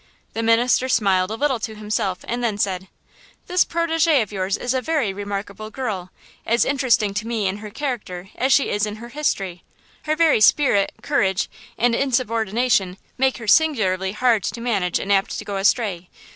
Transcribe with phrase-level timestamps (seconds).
[0.33, 2.87] The minister smiled a little to himself and then said:
[3.45, 6.09] "This protégé of yours is a very remarkable girl,
[6.43, 9.63] as interesting to me in her character as she is in her history;
[10.05, 15.45] her very spirit, courage and insubordination make her singularly hard to manage and apt to
[15.45, 16.09] go astray.